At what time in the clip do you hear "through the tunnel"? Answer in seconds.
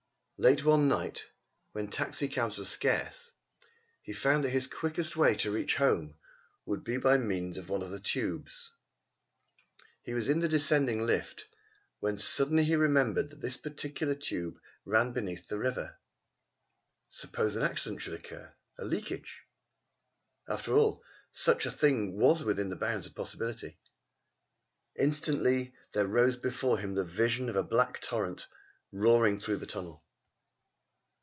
29.39-30.03